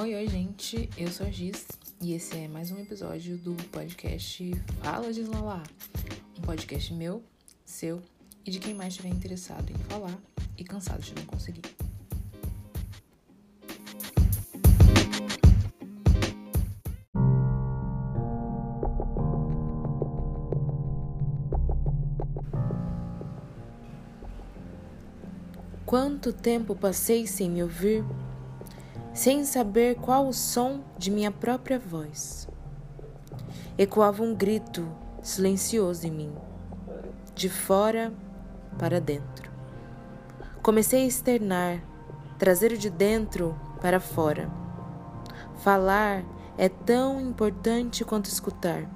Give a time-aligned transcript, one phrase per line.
[0.00, 0.88] Oi, oi, gente.
[0.96, 1.66] Eu sou a Giz
[2.00, 4.48] e esse é mais um episódio do podcast
[4.80, 5.60] Fala de Lala.
[6.38, 7.20] Um podcast meu,
[7.64, 8.00] seu
[8.46, 10.16] e de quem mais estiver interessado em falar
[10.56, 11.62] e cansado de não conseguir.
[25.84, 28.04] Quanto tempo passei sem me ouvir?
[29.18, 32.48] Sem saber qual o som de minha própria voz.
[33.76, 34.88] Ecoava um grito
[35.20, 36.32] silencioso em mim,
[37.34, 38.12] de fora
[38.78, 39.50] para dentro.
[40.62, 41.82] Comecei a externar,
[42.38, 44.48] trazer de dentro para fora.
[45.64, 46.22] Falar
[46.56, 48.88] é tão importante quanto escutar.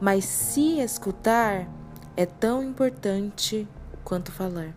[0.00, 1.68] Mas se escutar
[2.16, 3.68] é tão importante
[4.02, 4.74] quanto falar.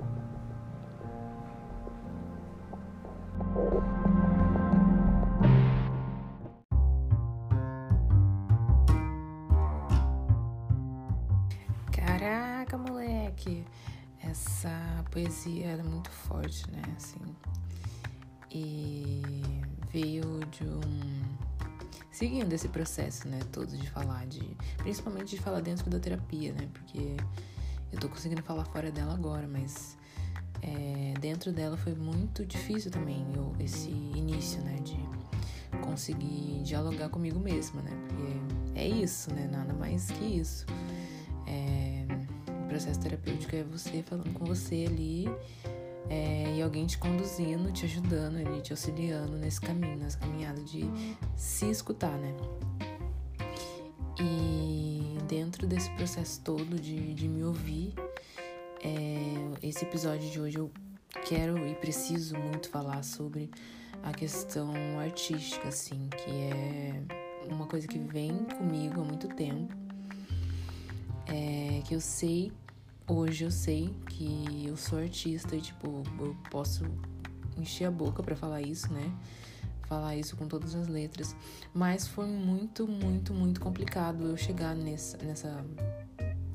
[14.22, 16.82] Essa poesia era muito forte, né?
[16.96, 17.20] Assim.
[18.52, 19.22] E
[19.92, 21.40] veio de um.
[22.12, 23.40] Seguindo esse processo, né?
[23.52, 24.42] Todo de falar, de.
[24.78, 26.68] Principalmente de falar dentro da terapia, né?
[26.74, 27.16] Porque
[27.92, 29.98] eu tô conseguindo falar fora dela agora, mas
[30.62, 34.76] é, dentro dela foi muito difícil também eu, esse início, né?
[34.84, 35.00] De
[35.82, 37.92] conseguir dialogar comigo mesma, né?
[38.08, 39.48] Porque é isso, né?
[39.52, 40.66] Nada mais que isso.
[42.80, 45.28] Processo terapêutico é você falando com você ali
[46.10, 50.86] é, e alguém te conduzindo, te ajudando, ali, te auxiliando nesse caminho, nessa caminhada de
[51.36, 52.34] se escutar, né?
[54.18, 57.94] E dentro desse processo todo de, de me ouvir,
[58.82, 60.72] é, esse episódio de hoje eu
[61.26, 63.52] quero e preciso muito falar sobre
[64.04, 67.04] a questão artística, assim, que é
[67.52, 69.76] uma coisa que vem comigo há muito tempo.
[71.28, 72.52] É, que eu sei
[73.14, 76.86] hoje eu sei que eu sou artista e, tipo, eu posso
[77.58, 79.12] encher a boca para falar isso, né?
[79.84, 81.36] Falar isso com todas as letras.
[81.74, 85.66] Mas foi muito, muito, muito complicado eu chegar nessa, nessa,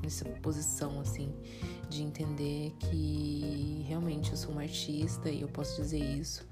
[0.01, 1.33] nessa posição, assim,
[1.89, 6.47] de entender que realmente eu sou uma artista e eu posso dizer isso,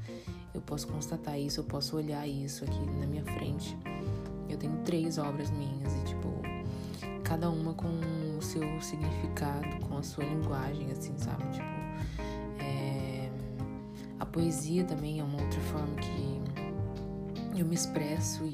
[0.53, 3.77] eu posso constatar isso, eu posso olhar isso aqui na minha frente.
[4.49, 6.29] Eu tenho três obras minhas e, tipo,
[7.23, 7.87] cada uma com
[8.43, 11.43] seu significado, com a sua linguagem, assim, sabe?
[11.51, 11.65] Tipo,
[12.59, 13.29] é...
[14.19, 18.53] a poesia também é uma outra forma que eu me expresso e,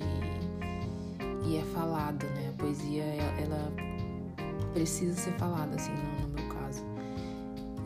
[1.48, 2.50] e é falada, né?
[2.50, 3.72] A poesia, ela
[4.74, 6.84] precisa ser falada, assim, no, no meu caso.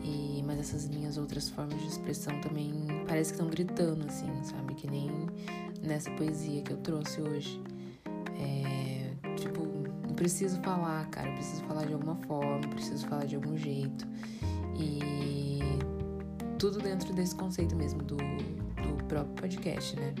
[0.02, 2.72] E, mas essas minhas outras formas de expressão também
[3.06, 4.74] parece que estão gritando, assim, sabe?
[4.74, 5.10] Que nem
[5.82, 7.60] nessa poesia que eu trouxe hoje.
[8.36, 8.83] É,
[10.24, 14.06] preciso falar, cara, preciso falar de alguma forma, preciso falar de algum jeito.
[14.74, 15.60] E
[16.58, 20.14] tudo dentro desse conceito mesmo do, do próprio podcast, né?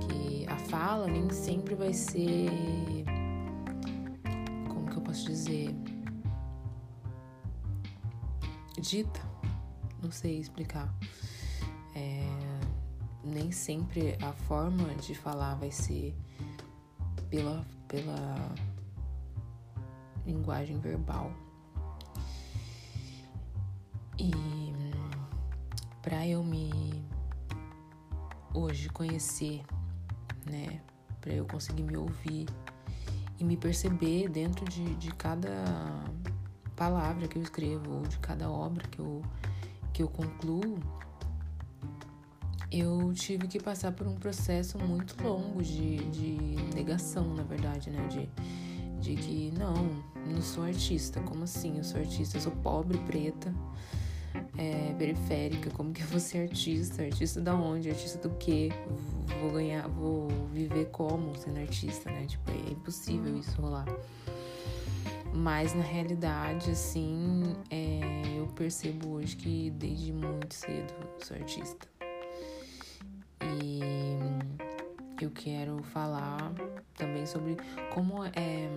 [0.00, 2.48] Que a fala nem sempre vai ser.
[4.70, 5.68] Como que eu posso dizer?
[8.80, 9.20] Dita.
[10.02, 10.90] Não sei explicar.
[11.94, 12.26] É,
[13.22, 16.14] nem sempre a forma de falar vai ser
[17.28, 18.54] pela, pela
[20.26, 21.32] linguagem verbal.
[24.18, 24.30] E
[26.02, 26.70] para eu me
[28.54, 29.62] hoje conhecer,
[30.50, 30.80] né,
[31.20, 32.46] para eu conseguir me ouvir
[33.38, 35.50] e me perceber dentro de, de cada
[36.76, 39.22] palavra que eu escrevo ou de cada obra que eu,
[39.92, 40.78] que eu concluo,
[42.70, 46.36] eu tive que passar por um processo muito longo de, de
[46.74, 48.06] negação, na verdade, né?
[48.08, 48.28] De,
[49.00, 51.20] de que não, não sou artista.
[51.20, 51.78] Como assim?
[51.78, 53.52] Eu sou artista, eu sou pobre, preta,
[54.56, 55.70] é, periférica.
[55.70, 57.02] Como que eu vou ser artista?
[57.02, 57.90] Artista da onde?
[57.90, 58.70] Artista do quê?
[59.40, 62.26] Vou ganhar, vou viver como sendo artista, né?
[62.26, 63.86] Tipo, é impossível isso rolar.
[65.32, 71.86] Mas na realidade, assim, é, eu percebo hoje que desde muito cedo sou artista.
[73.42, 73.80] E
[75.20, 76.52] eu quero falar
[76.94, 77.56] também sobre
[77.92, 78.68] como é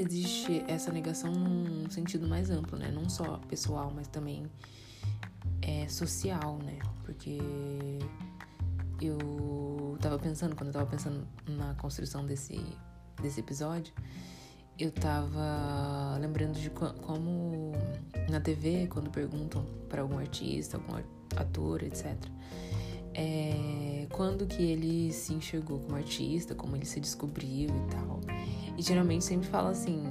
[0.00, 2.90] existe essa negação num sentido mais amplo, né?
[2.90, 4.46] Não só pessoal, mas também
[5.62, 6.78] é social, né?
[7.04, 7.38] Porque
[9.00, 12.60] eu tava pensando, quando eu tava pensando na construção desse,
[13.20, 13.92] desse episódio,
[14.78, 17.72] eu tava lembrando de como
[18.28, 21.02] na TV, quando perguntam para algum artista, algum
[21.36, 22.16] ator, etc.,
[23.18, 28.20] é, quando que ele se enxergou como artista, como ele se descobriu e tal.
[28.76, 30.04] E geralmente sempre fala assim: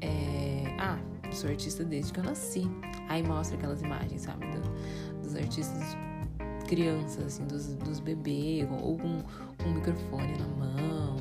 [0.00, 0.98] é, Ah,
[1.32, 2.70] sou artista desde que eu nasci.
[3.08, 4.46] Aí mostra aquelas imagens, sabe?
[4.46, 5.96] Do, dos artistas
[6.66, 9.22] crianças, assim, dos, dos bebês, ou com,
[9.64, 11.16] um microfone na mão,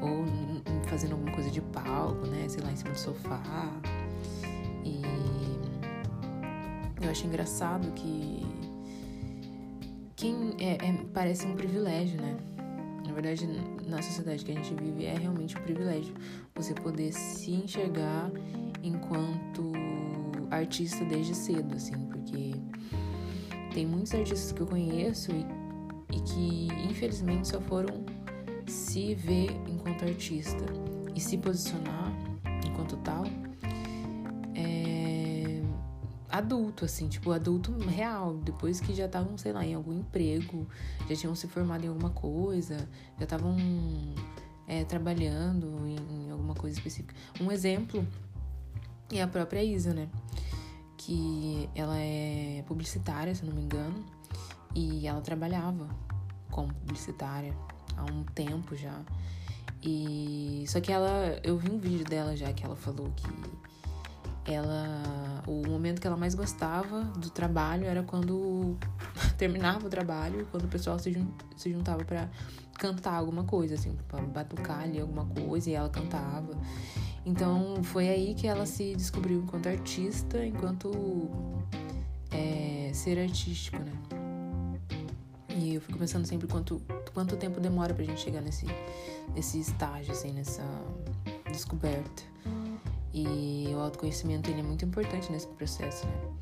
[0.00, 0.24] ou
[0.88, 2.48] fazendo alguma coisa de palco, né?
[2.48, 3.70] Sei lá, em cima do sofá.
[4.84, 5.02] E
[7.02, 8.46] eu acho engraçado que
[10.14, 12.36] quem é, é, parece um privilégio, né?
[13.16, 13.48] Na verdade,
[13.88, 16.14] na sociedade que a gente vive é realmente um privilégio
[16.54, 18.30] você poder se enxergar
[18.82, 19.72] enquanto
[20.50, 22.54] artista desde cedo, assim, porque
[23.72, 25.46] tem muitos artistas que eu conheço e,
[26.14, 28.04] e que infelizmente só foram
[28.66, 30.66] se ver enquanto artista
[31.14, 32.12] e se posicionar
[32.66, 33.24] enquanto tal
[36.38, 40.66] adulto, assim, tipo, adulto real, depois que já estavam, sei lá, em algum emprego,
[41.08, 42.76] já tinham se formado em alguma coisa,
[43.18, 43.56] já estavam
[44.66, 47.14] é, trabalhando em, em alguma coisa específica.
[47.40, 48.06] Um exemplo
[49.10, 50.08] é a própria Isa, né?
[50.96, 54.04] Que ela é publicitária, se não me engano,
[54.74, 55.88] e ela trabalhava
[56.50, 57.54] como publicitária
[57.96, 59.00] há um tempo já.
[59.82, 63.26] E só que ela, eu vi um vídeo dela já que ela falou que
[64.46, 68.76] ela o momento que ela mais gostava do trabalho era quando
[69.36, 71.26] terminava o trabalho, quando o pessoal se, jun,
[71.56, 72.28] se juntava para
[72.78, 76.56] cantar alguma coisa assim, para batucar ali alguma coisa e ela cantava.
[77.24, 80.92] Então foi aí que ela se descobriu enquanto artista, enquanto
[82.30, 83.92] é, ser artístico, né?
[85.48, 86.82] E eu fico pensando sempre quanto,
[87.14, 88.66] quanto tempo demora pra gente chegar nesse,
[89.34, 90.62] nesse estágio, assim, nessa
[91.50, 92.22] descoberta.
[93.16, 96.36] E o autoconhecimento ele é muito importante nesse processo, né?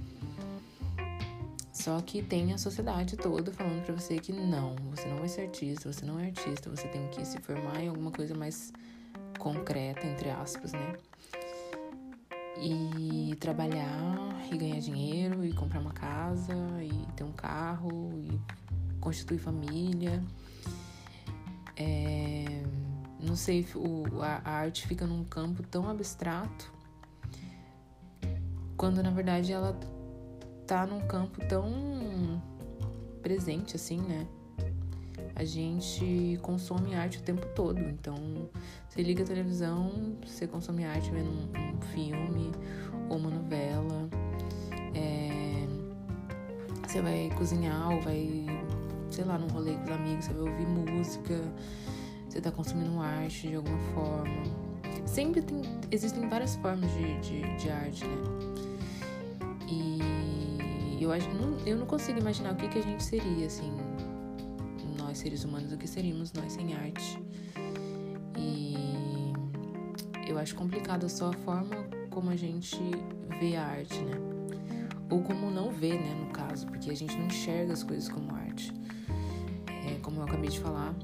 [1.73, 5.43] Só que tem a sociedade toda falando para você que não, você não vai ser
[5.43, 8.73] artista, você não é artista, você tem que se formar em alguma coisa mais
[9.39, 10.97] concreta, entre aspas, né?
[12.61, 14.17] E trabalhar
[14.51, 18.41] e ganhar dinheiro e comprar uma casa e ter um carro e
[18.99, 20.21] constituir família.
[21.77, 22.64] É,
[23.25, 26.73] não sei, o, a, a arte fica num campo tão abstrato
[28.77, 29.79] quando na verdade ela
[30.67, 32.43] tá num campo tão
[33.23, 34.27] presente assim, né?
[35.37, 38.17] A gente consome arte o tempo todo, então
[38.89, 42.53] você liga a televisão, você consome arte vendo um, um filme
[43.09, 44.09] ou uma novela,
[44.95, 45.67] é,
[46.87, 48.47] você vai cozinhar ou vai
[49.15, 51.41] sei lá, num rolê com os amigos, você vai ouvir música,
[52.35, 54.43] você tá consumindo arte de alguma forma.
[55.07, 58.17] Sempre tem, existem várias formas de, de, de arte, né?
[59.69, 63.73] E eu, acho, não, eu não consigo imaginar o que, que a gente seria, assim,
[64.99, 67.23] nós seres humanos, o que seríamos nós sem arte.
[68.37, 68.75] E
[70.27, 72.81] eu acho complicado só a forma como a gente
[73.39, 74.17] vê a arte, né?
[75.09, 78.35] Ou como não vê, né, no caso, porque a gente não enxerga as coisas como
[78.35, 78.73] arte
[80.05, 80.95] como eu acabei de falar,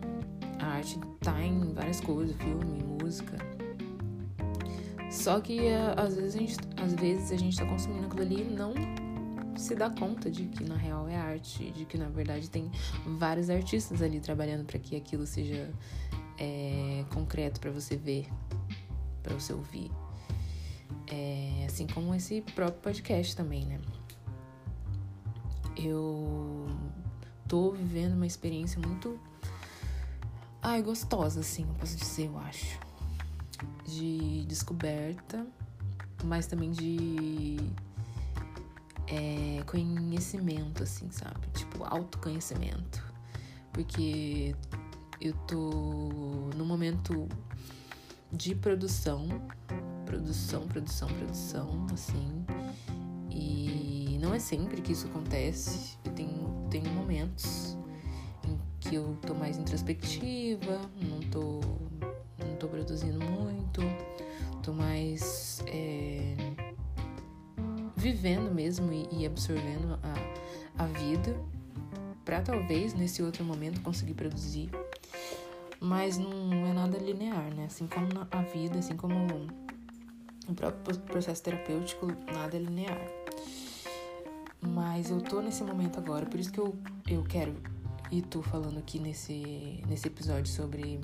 [0.61, 3.37] a arte tá em várias coisas, filme, música.
[5.11, 8.43] Só que eh, às vezes a gente, às vezes a gente tá consumindo aquilo ali
[8.43, 8.75] e não
[9.57, 12.71] se dá conta de que na real é arte, de que na verdade tem
[13.19, 15.71] vários artistas ali trabalhando para que aquilo seja
[16.39, 18.27] é, concreto para você ver,
[19.23, 19.91] para você ouvir.
[21.07, 23.81] É, assim como esse próprio podcast também, né?
[25.77, 26.67] Eu
[27.49, 29.19] tô vivendo uma experiência muito.
[30.63, 32.79] Ai, gostosa, assim, eu posso dizer, eu acho.
[33.87, 35.47] De descoberta,
[36.23, 37.57] mas também de
[39.07, 41.47] é, conhecimento, assim, sabe?
[41.55, 43.03] Tipo, autoconhecimento.
[43.73, 44.55] Porque
[45.19, 47.27] eu tô no momento
[48.31, 49.29] de produção,
[50.05, 52.45] produção, produção, produção, assim.
[53.31, 55.97] E não é sempre que isso acontece.
[56.05, 57.70] Eu tenho tenho momentos
[58.91, 61.61] que eu tô mais introspectiva, não tô,
[62.45, 63.81] não tô produzindo muito,
[64.65, 66.35] tô mais é,
[67.97, 71.41] vivendo mesmo e, e absorvendo a, a vida
[72.25, 74.69] para talvez nesse outro momento conseguir produzir.
[75.79, 77.67] Mas não é nada linear, né?
[77.67, 79.25] Assim como a vida, assim como
[80.49, 83.01] o próprio processo terapêutico, nada é linear.
[84.61, 86.75] Mas eu tô nesse momento agora, por isso que eu,
[87.09, 87.55] eu quero
[88.11, 91.01] e tô falando aqui nesse, nesse episódio sobre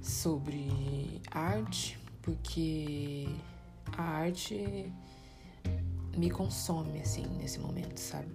[0.00, 3.28] sobre arte, porque
[3.96, 4.92] a arte
[6.16, 8.28] me consome assim nesse momento, sabe?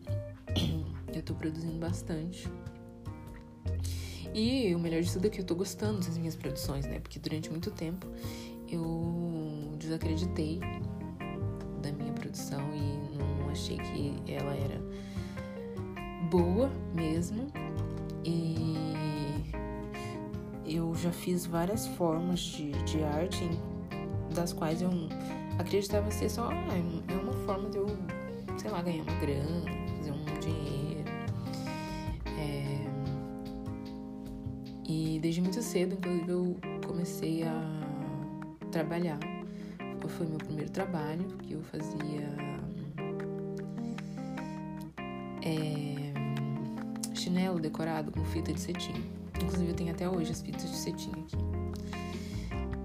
[1.13, 2.49] Eu tô produzindo bastante.
[4.33, 6.99] E o melhor de tudo é que eu tô gostando das minhas produções, né?
[6.99, 8.07] Porque durante muito tempo
[8.67, 10.59] eu desacreditei
[11.81, 14.81] da minha produção e não achei que ela era
[16.33, 17.45] boa mesmo.
[18.25, 19.51] E
[20.65, 23.47] eu já fiz várias formas de, de arte
[24.33, 24.89] das quais eu
[25.59, 27.85] acreditava ser só ah, é uma forma de eu,
[28.57, 29.61] sei lá, ganhar uma grana,
[29.97, 31.11] fazer um dinheiro.
[32.39, 32.87] É...
[34.89, 37.61] E desde muito cedo, inclusive, eu comecei a
[38.71, 39.19] trabalhar.
[40.17, 42.27] Foi meu primeiro trabalho, que eu fazia
[45.45, 46.02] é,
[47.23, 48.93] chinelo decorado com fita de cetim.
[49.35, 51.37] Inclusive, eu tenho até hoje as fitas de cetim aqui.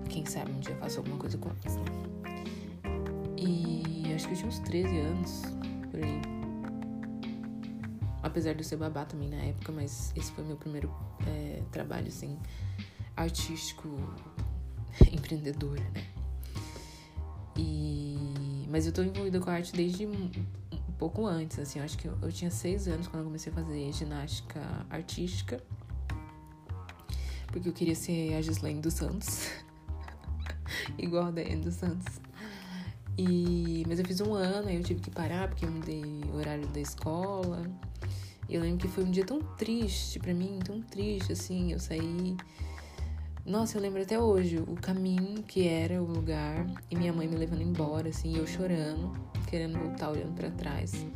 [0.09, 1.85] Quem sabe um dia eu faço alguma coisa com elas, né?
[3.37, 5.43] E acho que eu tinha uns 13 anos,
[5.91, 6.21] por aí.
[8.23, 10.93] Apesar de eu ser babá também na época, mas esse foi meu primeiro
[11.27, 12.39] é, trabalho, assim,
[13.17, 13.89] artístico,
[15.13, 16.05] empreendedor, né?
[17.57, 18.67] E...
[18.71, 20.07] Mas eu tô envolvida com a arte desde
[20.99, 23.93] pouco antes, assim, acho que eu, eu tinha seis anos quando eu comecei a fazer
[23.93, 25.63] ginástica artística.
[27.47, 29.49] Porque eu queria ser a Gislaine dos Santos.
[30.99, 32.21] Igual a Daiane dos Santos.
[33.17, 36.37] E, mas eu fiz um ano, aí eu tive que parar porque eu mudei o
[36.37, 37.63] horário da escola.
[38.49, 41.73] E eu lembro que foi um dia tão triste para mim, tão triste, assim.
[41.73, 42.37] Eu saí.
[43.45, 47.37] Nossa, eu lembro até hoje o caminho que era o lugar e minha mãe me
[47.37, 49.15] levando embora, assim, eu chorando,
[49.49, 51.07] querendo voltar, olhando para trás.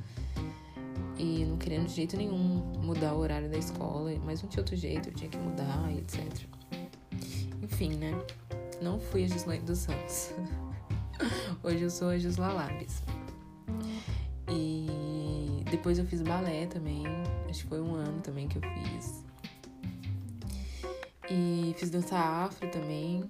[1.19, 2.37] E não querendo de jeito nenhum
[2.83, 5.99] mudar o horário da escola, mas não tinha outro jeito, eu tinha que mudar e
[5.99, 6.25] etc.
[7.63, 8.13] Enfim, né?
[8.81, 10.33] Não fui a Gislaine dos Santos.
[11.63, 13.03] Hoje eu sou a Gisla Labes.
[14.49, 17.05] E depois eu fiz balé também.
[17.49, 19.25] Acho que foi um ano também que eu fiz.
[21.31, 23.25] E fiz dança afro também.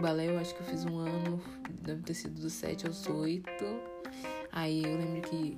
[0.00, 1.42] Balé eu acho que eu fiz um ano,
[1.82, 3.87] deve ter sido dos 7 aos 8.
[4.58, 5.56] Aí eu lembro que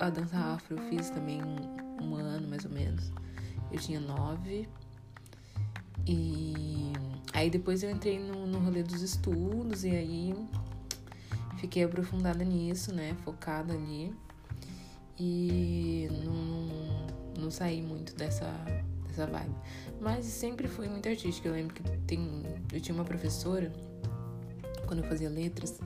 [0.00, 3.12] a dança afro eu fiz também um, um ano mais ou menos.
[3.70, 4.68] Eu tinha 9.
[6.04, 6.92] E
[7.32, 10.34] aí depois eu entrei no, no rolê dos estudos e aí
[11.58, 13.16] fiquei aprofundada nisso, né?
[13.24, 14.12] Focada ali.
[15.16, 18.50] E não, não saí muito dessa,
[19.06, 19.54] dessa vibe.
[20.00, 21.46] Mas sempre fui muito artística.
[21.46, 23.72] Eu lembro que tem, eu tinha uma professora,
[24.88, 25.78] quando eu fazia letras,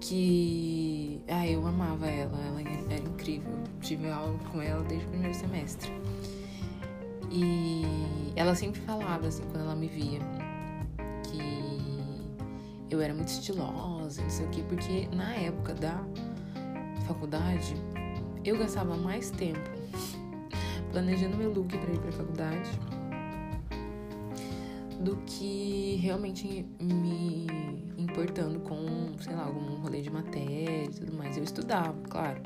[0.00, 1.22] que.
[1.28, 3.52] Ah, eu amava ela, ela era incrível.
[3.80, 5.92] Tive aula com ela desde o primeiro semestre.
[7.30, 7.84] E
[8.34, 10.18] ela sempre falava, assim, quando ela me via,
[12.90, 16.04] eu era muito estilosa, não sei o quê, porque na época da
[17.06, 17.74] faculdade
[18.44, 19.70] eu gastava mais tempo
[20.90, 22.70] planejando meu look para ir para a faculdade
[25.00, 27.46] do que realmente me
[27.96, 31.36] importando com, sei lá, algum rolê de matéria e tudo mais.
[31.36, 32.42] Eu estudava, claro,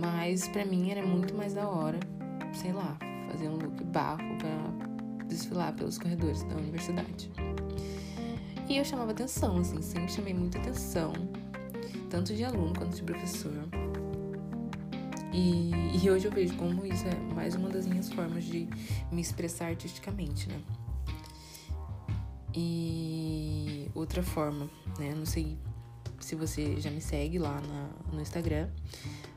[0.00, 1.98] mas para mim era muito mais da hora,
[2.54, 2.96] sei lá,
[3.30, 7.30] fazer um look bafo para desfilar pelos corredores da universidade.
[8.68, 11.12] E eu chamava atenção, assim, sempre chamei muita atenção,
[12.08, 13.52] tanto de aluno quanto de professor.
[15.32, 15.70] E,
[16.02, 18.68] e hoje eu vejo como isso é mais uma das minhas formas de
[19.10, 20.60] me expressar artisticamente, né?
[22.54, 25.14] E outra forma, né?
[25.14, 25.58] Não sei
[26.20, 28.68] se você já me segue lá na, no Instagram,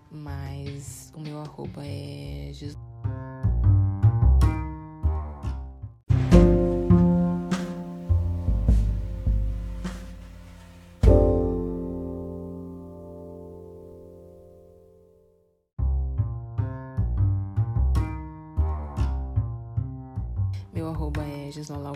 [0.10, 2.92] mas o meu arroba é Jesus.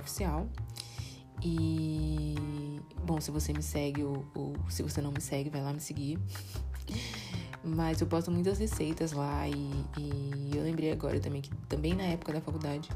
[0.05, 0.48] oficial.
[1.47, 2.33] E
[3.05, 5.79] bom, se você me segue ou, ou, se você não me segue, vai lá me
[5.79, 6.17] seguir.
[7.63, 9.53] Mas eu posto muitas receitas lá e,
[9.97, 12.89] e eu lembrei agora também que também na época da faculdade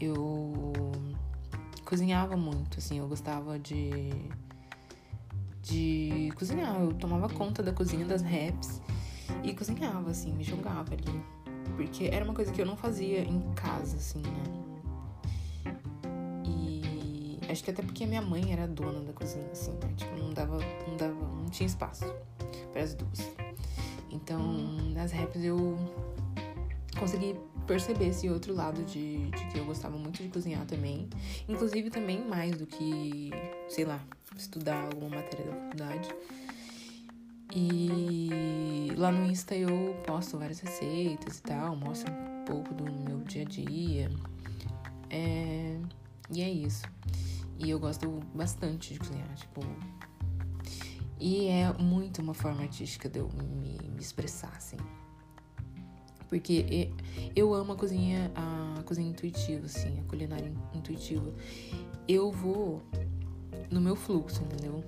[0.00, 0.62] eu
[1.84, 4.10] cozinhava muito, assim, eu gostava de
[5.62, 8.80] de cozinhar, eu tomava conta da cozinha das reps
[9.42, 11.22] e cozinhava assim, me jogava ali.
[11.76, 14.69] Porque era uma coisa que eu não fazia em casa, assim, né?
[17.50, 19.92] Acho que até porque minha mãe era dona da cozinha, assim, né?
[19.96, 22.04] Tipo, não dava, não dava, não tinha espaço
[22.72, 23.28] para as duas.
[24.10, 24.40] Então,
[24.94, 25.76] nas raps eu
[26.98, 27.34] consegui
[27.66, 31.08] perceber esse outro lado de, de, que eu gostava muito de cozinhar também.
[31.48, 33.30] Inclusive também mais do que,
[33.68, 34.00] sei lá,
[34.36, 36.08] estudar alguma matéria da faculdade.
[37.54, 43.18] E lá no Insta eu posto várias receitas e tal, mostro um pouco do meu
[43.20, 44.10] dia a dia.
[45.08, 45.76] É,
[46.30, 46.84] e é isso.
[47.62, 49.60] E eu gosto bastante de cozinhar, tipo.
[51.18, 54.78] E é muito uma forma artística de eu me, me expressar, assim.
[56.26, 56.90] Porque
[57.36, 61.34] eu amo a cozinha, a cozinha intuitiva, assim, a culinária intuitiva.
[62.08, 62.82] Eu vou
[63.70, 64.82] no meu fluxo, entendeu?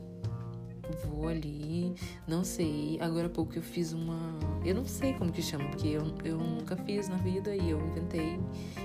[1.05, 1.95] Vou ali,
[2.27, 2.99] não sei.
[3.01, 4.19] Agora há pouco eu fiz uma.
[4.65, 7.81] Eu não sei como que chama, porque eu, eu nunca fiz na vida e eu
[7.81, 8.39] inventei.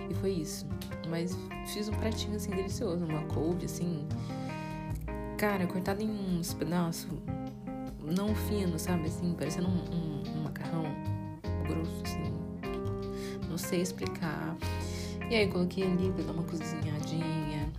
[0.09, 0.65] E foi isso.
[1.09, 1.37] Mas
[1.73, 4.07] fiz um pratinho assim delicioso, uma couve assim.
[5.37, 7.09] Cara, cortada em uns pedaços
[8.15, 9.07] não fino, sabe?
[9.07, 10.85] Assim, parecendo um, um, um macarrão
[11.67, 12.33] grosso, assim.
[13.49, 14.55] Não sei explicar.
[15.29, 17.71] E aí coloquei ali pra dar uma cozinhadinha.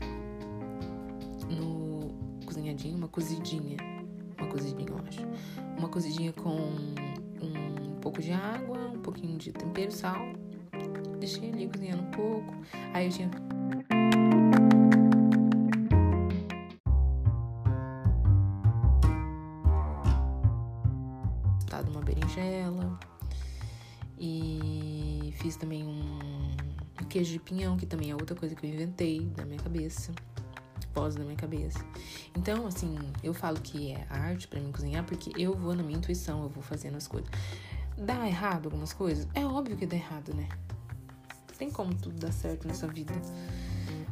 [1.49, 2.11] No.
[2.45, 2.97] Cozinhadinha?
[2.97, 3.98] Uma cozidinha.
[4.39, 5.21] Uma cozidinha, eu acho.
[5.77, 6.57] Uma cozidinha com
[7.43, 10.21] um pouco de água, um pouquinho de tempero, sal.
[11.19, 12.55] Deixei ali cozinhando um pouco.
[12.95, 13.31] Aí eu tinha
[21.89, 22.99] uma berinjela.
[24.19, 29.31] E fiz também um queijo de pinhão, que também é outra coisa que eu inventei
[29.37, 30.13] na minha cabeça.
[30.99, 31.79] Pós na minha cabeça.
[32.37, 35.97] Então, assim, eu falo que é arte para mim cozinhar porque eu vou na minha
[35.97, 37.31] intuição, eu vou fazendo as coisas.
[37.97, 39.29] Dá errado algumas coisas?
[39.33, 40.49] É óbvio que dá errado, né?
[41.57, 43.13] Tem como tudo dar certo nessa vida.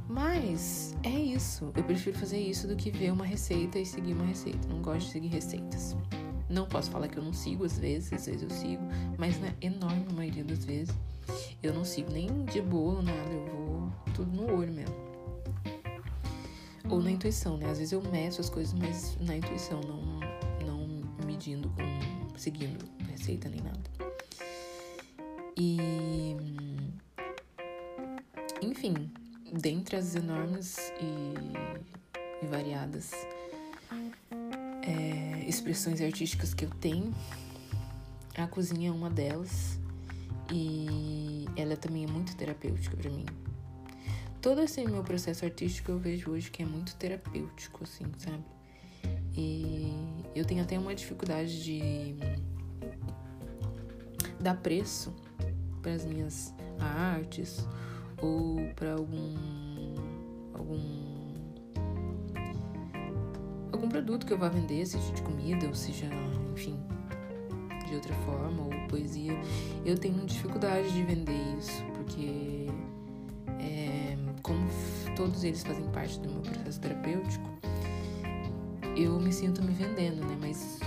[0.08, 1.72] Mas é isso.
[1.74, 4.68] Eu prefiro fazer isso do que ver uma receita e seguir uma receita.
[4.68, 5.96] Não gosto de seguir receitas.
[6.48, 8.82] Não posso falar que eu não sigo às vezes, às vezes eu sigo,
[9.18, 10.94] mas na enorme maioria das vezes
[11.60, 15.15] eu não sigo nem de bolo, nada, eu vou tudo no olho mesmo.
[16.88, 17.70] Ou na intuição, né?
[17.70, 20.20] Às vezes eu meço as coisas, mas na intuição, não,
[20.66, 22.38] não medindo com.
[22.38, 23.80] seguindo receita nem nada.
[25.56, 26.36] E.
[28.62, 29.10] Enfim,
[29.52, 33.12] dentre as enormes e, e variadas
[34.82, 37.12] é, expressões artísticas que eu tenho.
[38.36, 39.78] A cozinha é uma delas
[40.52, 43.24] e ela também é muito terapêutica para mim.
[44.46, 48.44] Todo esse meu processo artístico eu vejo hoje que é muito terapêutico, assim, sabe?
[49.36, 49.92] E
[50.36, 52.14] eu tenho até uma dificuldade de
[54.38, 55.12] dar preço
[55.82, 57.66] para as minhas artes
[58.22, 59.34] ou para algum
[60.54, 60.80] algum
[63.72, 66.06] algum produto que eu vá vender, seja de comida ou seja,
[66.52, 66.78] enfim,
[67.88, 69.32] de outra forma, ou poesia,
[69.84, 72.65] eu tenho dificuldade de vender isso, porque
[75.26, 77.50] todos eles fazem parte do meu processo terapêutico,
[78.96, 80.36] eu me sinto me vendendo, né?
[80.40, 80.80] Mas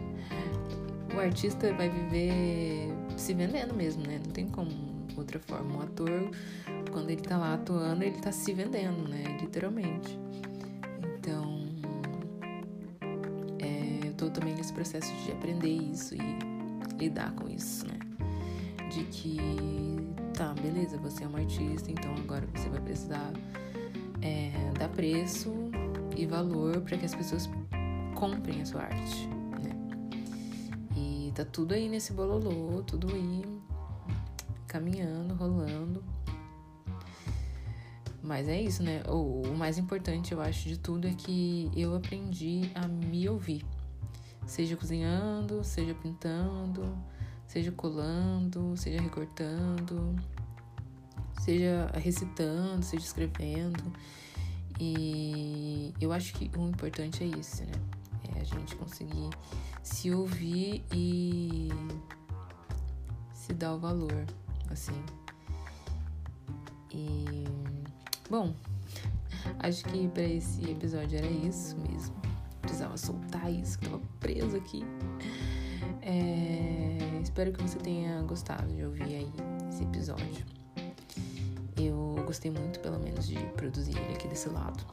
[1.14, 4.20] o artista vai viver se vendendo mesmo, né?
[4.24, 4.70] Não tem como
[5.16, 5.78] outra forma.
[5.78, 6.30] O ator,
[6.92, 9.38] quando ele tá lá atuando, ele tá se vendendo, né?
[9.40, 10.18] Literalmente.
[14.16, 17.98] tô também nesse processo de aprender isso e lidar com isso, né?
[18.90, 19.38] De que,
[20.36, 23.32] tá, beleza, você é um artista, então agora você vai precisar
[24.20, 25.50] é, dar preço
[26.14, 27.48] e valor para que as pessoas
[28.14, 29.28] comprem a sua arte,
[29.62, 29.74] né?
[30.94, 33.42] E tá tudo aí nesse bololô, tudo aí
[34.66, 36.04] caminhando, rolando.
[38.22, 39.02] Mas é isso, né?
[39.08, 43.64] O, o mais importante, eu acho, de tudo é que eu aprendi a me ouvir
[44.46, 46.96] Seja cozinhando, seja pintando,
[47.46, 50.16] seja colando, seja recortando,
[51.40, 53.92] seja recitando, seja escrevendo.
[54.78, 57.72] E eu acho que o importante é isso, né?
[58.36, 59.30] É a gente conseguir
[59.82, 61.68] se ouvir e
[63.32, 64.26] se dar o valor,
[64.70, 65.02] assim.
[66.92, 67.44] E
[68.28, 68.54] bom,
[69.60, 72.16] acho que para esse episódio era isso mesmo
[72.66, 74.84] precisava soltar isso, que tava preso aqui.
[76.02, 79.32] É, espero que você tenha gostado de ouvir aí
[79.68, 80.44] esse episódio.
[81.76, 84.84] Eu gostei muito, pelo menos, de produzir ele aqui desse lado.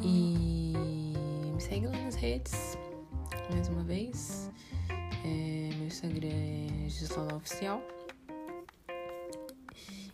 [0.00, 0.72] E
[1.52, 2.78] me segue lá nas redes,
[3.50, 4.50] mais uma vez.
[5.24, 7.82] É, meu Instagram é Gisola Oficial.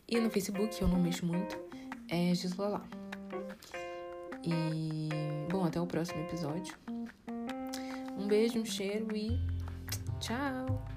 [0.08, 1.58] E no Facebook, eu não mexo muito,
[2.08, 2.82] é Gisola.
[4.42, 5.08] E,
[5.50, 6.76] bom, até o próximo episódio.
[8.16, 9.38] Um beijo, um cheiro e
[10.20, 10.93] tchau!